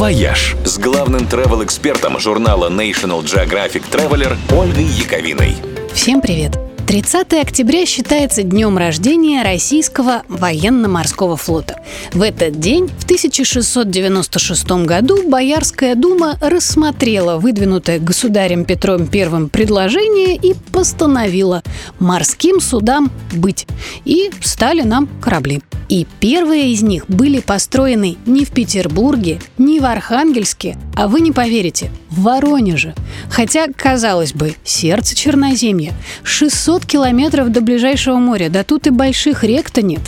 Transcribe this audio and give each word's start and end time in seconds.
«Вояж» 0.00 0.56
с 0.64 0.78
главным 0.78 1.26
travel-экспертом 1.26 2.18
журнала 2.18 2.70
National 2.70 3.22
Geographic 3.22 3.82
Traveler 3.92 4.34
Ольгой 4.50 4.84
Яковиной. 4.84 5.56
Всем 5.92 6.22
привет! 6.22 6.58
30 6.86 7.34
октября 7.34 7.84
считается 7.84 8.42
днем 8.42 8.78
рождения 8.78 9.42
российского 9.42 10.22
военно-морского 10.26 11.36
флота. 11.36 11.82
В 12.14 12.22
этот 12.22 12.58
день, 12.58 12.88
в 12.88 13.04
1696 13.04 14.70
году, 14.86 15.28
Боярская 15.28 15.94
дума 15.94 16.38
рассмотрела 16.40 17.36
выдвинутое 17.36 17.98
государем 17.98 18.64
Петром 18.64 19.02
I 19.02 19.48
предложение 19.48 20.34
и 20.34 20.54
постановила 20.72 21.62
морским 21.98 22.62
судам 22.62 23.12
быть. 23.34 23.66
И 24.06 24.30
стали 24.40 24.80
нам 24.80 25.10
корабли. 25.20 25.60
И 25.90 26.06
первые 26.20 26.72
из 26.72 26.82
них 26.82 27.06
были 27.08 27.40
построены 27.40 28.16
не 28.24 28.44
в 28.44 28.52
Петербурге, 28.52 29.40
не 29.58 29.80
в 29.80 29.84
Архангельске, 29.84 30.78
а 30.94 31.08
вы 31.08 31.20
не 31.20 31.32
поверите, 31.32 31.90
в 32.08 32.22
Воронеже. 32.22 32.94
Хотя, 33.28 33.66
казалось 33.74 34.32
бы, 34.32 34.54
сердце 34.62 35.16
Черноземья. 35.16 35.92
600 36.22 36.86
километров 36.86 37.50
до 37.50 37.60
ближайшего 37.60 38.18
моря, 38.18 38.48
да 38.48 38.62
тут 38.62 38.86
и 38.86 38.90
больших 38.90 39.42
рек-то 39.42 39.82
нет. 39.82 40.02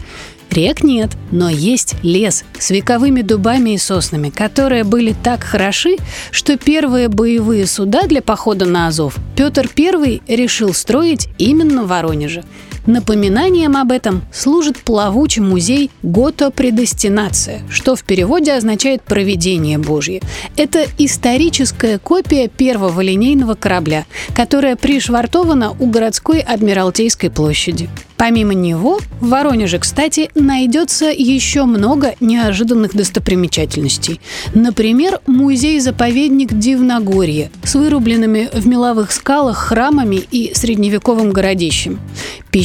Рек 0.53 0.85
нет, 0.85 1.11
но 1.33 1.49
есть 1.49 1.97
лес 2.03 2.45
с 2.59 2.71
вековыми 2.71 3.23
дубами 3.23 3.71
и 3.71 3.79
соснами, 3.79 4.29
которые 4.29 4.85
были 4.85 5.17
так 5.21 5.43
хороши, 5.43 5.97
что 6.31 6.59
первые 6.59 7.09
боевые 7.09 7.67
суда 7.67 8.03
для 8.03 8.23
похода 8.23 8.67
на 8.67 8.87
Азов 8.87 9.17
Петр 9.35 9.69
I 9.77 10.21
решил 10.29 10.75
строить 10.75 11.29
именно 11.39 11.83
в 11.83 11.89
Воронеже. 11.89 12.45
Напоминанием 12.87 13.77
об 13.77 13.93
этом 13.93 14.23
служит 14.33 14.79
плавучий 14.79 15.41
музей 15.41 15.91
Гото 16.03 16.51
Предестинация, 16.51 17.63
что 17.71 17.95
в 17.95 18.03
переводе 18.03 18.55
означает 18.55 19.03
«провидение 19.03 19.79
Божье». 19.79 20.21
Это 20.57 20.87
историческая 20.99 21.99
копия 21.99 22.49
первого 22.49 23.01
линейного 23.01 23.55
корабля, 23.55 24.05
которая 24.35 24.75
пришвартована 24.75 25.77
у 25.79 25.87
городской 25.87 26.41
Адмиралтейской 26.41 27.31
площади. 27.31 27.89
Помимо 28.17 28.55
него, 28.55 29.01
в 29.21 29.31
Воронеже, 29.31 29.81
кстати, 29.81 30.31
найдется 30.37 31.07
еще 31.07 31.65
много 31.65 32.15
неожиданных 32.21 32.95
достопримечательностей. 32.95 34.21
Например, 34.55 35.21
музей-заповедник 35.27 36.53
Дивногорье 36.53 37.51
с 37.65 37.75
вырубленными 37.75 38.49
в 38.53 38.65
меловых 38.65 39.11
скалах 39.11 39.57
храмами 39.59 40.23
и 40.31 40.53
средневековым 40.55 41.33
городищем. 41.33 41.99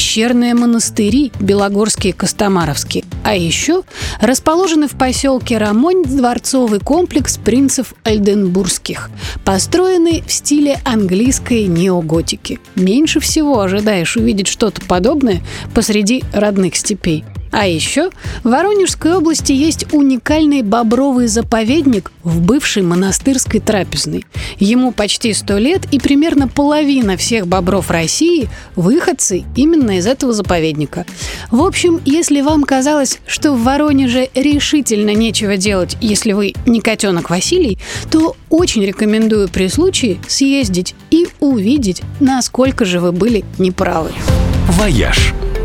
Пещерные 0.08 0.54
монастыри 0.54 1.34
Белогорские 1.38 2.14
и 2.14 2.16
Костомаровские. 2.16 3.04
А 3.26 3.36
еще 3.36 3.84
расположены 4.22 4.88
в 4.88 4.92
поселке 4.92 5.58
Рамонь 5.58 6.06
дворцовый 6.06 6.80
комплекс 6.80 7.36
принцев 7.36 7.94
Альденбургских, 8.06 9.10
построенный 9.44 10.24
в 10.26 10.32
стиле 10.32 10.80
английской 10.86 11.66
неоготики. 11.66 12.62
Меньше 12.76 13.20
всего 13.20 13.60
ожидаешь 13.60 14.16
увидеть 14.16 14.48
что-то 14.48 14.80
подобное 14.80 15.42
посреди 15.76 16.24
родных 16.32 16.78
степей. 16.78 17.26
А 17.52 17.68
еще 17.68 18.10
в 18.44 18.50
Воронежской 18.50 19.16
области 19.16 19.52
есть 19.52 19.94
уникальный 19.94 20.62
бобровый 20.62 21.28
заповедник 21.28 22.12
в 22.24 22.42
бывшей 22.42 22.84
монастырской 22.84 23.60
трапезной. 23.60 24.26
Ему 24.60 24.92
почти 24.92 25.34
сто 25.34 25.58
лет, 25.58 25.82
и 25.92 26.00
примерно 26.00 26.48
половина 26.48 27.18
всех 27.18 27.48
бобров 27.48 27.90
России– 27.92 28.50
выходцы 28.76 29.44
именно 29.56 29.98
из 29.98 30.08
этого 30.08 30.34
заповедника. 30.34 31.06
В 31.52 31.62
общем, 31.62 32.00
если 32.06 32.42
вам 32.42 32.64
казалось, 32.64 33.20
что 33.26 33.54
в 33.54 33.64
Воронеже 33.64 34.30
решительно 34.34 35.14
нечего 35.14 35.58
делать, 35.58 35.98
если 36.02 36.34
вы 36.34 36.54
не 36.66 36.82
котенок 36.82 37.30
Василий, 37.30 37.78
то 38.12 38.36
очень 38.50 38.86
рекомендую 38.86 39.50
при 39.50 39.68
случае 39.68 40.20
съездить 40.28 40.96
и 41.12 41.28
увидеть, 41.40 42.02
насколько 42.20 42.86
же 42.86 43.00
вы 43.00 43.12
были 43.12 43.44
неправы. 43.58 44.12
«Вояж»– 44.70 45.34